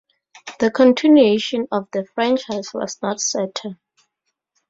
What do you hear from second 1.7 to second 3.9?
of the franchise was not certain.